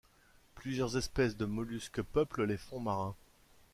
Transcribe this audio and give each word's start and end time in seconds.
Plusieurs 0.55 0.97
espèces 0.97 1.37
de 1.37 1.45
mollusques 1.45 2.01
peuplent 2.01 2.45
les 2.45 2.57
fonds 2.57 2.79
marins. 2.79 3.15